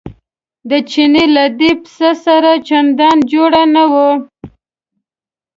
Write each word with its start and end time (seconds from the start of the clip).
د 0.69 0.71
چیني 0.91 1.25
له 1.35 1.45
دې 1.59 1.71
پسه 1.81 2.09
سره 2.25 2.51
چندان 2.67 3.17
جوړه 3.31 3.63
نه 3.75 3.83
وه. 3.91 4.09